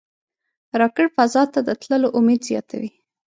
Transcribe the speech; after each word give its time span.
راکټ 0.81 1.07
فضا 1.15 1.43
ته 1.53 1.59
د 1.67 1.69
تللو 1.81 2.09
امید 2.19 2.41
زیاتوي 2.49 2.89